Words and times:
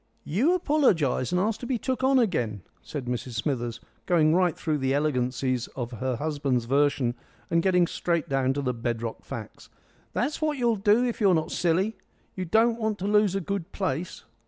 "You 0.23 0.55
apologise 0.55 1.31
and 1.31 1.39
ask 1.39 1.59
to 1.59 1.67
be 1.67 1.77
took 1.77 2.03
on 2.03 2.17
again," 2.17 2.63
said 2.81 3.05
Mrs 3.05 3.33
Smithers, 3.33 3.79
going 4.07 4.33
right 4.33 4.57
through 4.57 4.79
the 4.79 4.95
elegancies 4.95 5.67
of 5.75 5.91
her 5.91 6.15
husband's 6.15 6.65
version 6.65 7.13
and 7.51 7.61
getting 7.61 7.85
straight 7.85 8.27
down 8.27 8.53
to 8.53 8.63
the 8.63 8.73
bedrock 8.73 9.23
facts. 9.23 9.69
"That's 10.13 10.41
what 10.41 10.57
you'll 10.57 10.77
do 10.77 11.05
if 11.05 11.21
you're 11.21 11.35
not 11.35 11.51
silly. 11.51 11.97
You 12.35 12.45
don't 12.45 12.79
want 12.79 12.97
to 12.97 13.05
lose 13.07 13.35
a 13.35 13.41
good 13.41 13.71
place." 13.73 14.23